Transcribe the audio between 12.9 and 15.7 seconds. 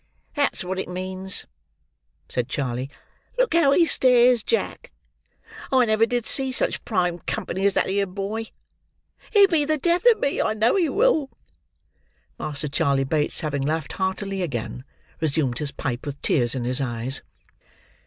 Bates, having laughed heartily again, resumed his